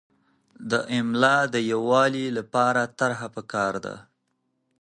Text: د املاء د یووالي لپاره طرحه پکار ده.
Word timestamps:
د 0.71 0.73
املاء 0.97 1.43
د 1.53 1.55
یووالي 1.71 2.25
لپاره 2.37 2.81
طرحه 2.99 3.27
پکار 3.35 3.73
ده. 3.85 3.95